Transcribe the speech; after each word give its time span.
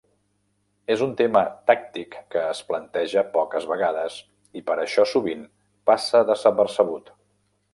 És 0.93 1.01
un 1.07 1.11
tema 1.19 1.43
tàctic 1.71 2.15
que 2.35 2.41
es 2.53 2.61
planteja 2.71 3.23
poques 3.35 3.67
vegades, 3.73 4.17
i 4.61 4.65
per 4.71 4.79
això 4.87 5.07
sovint 5.13 5.45
passa 5.91 6.27
desapercebut. 6.33 7.15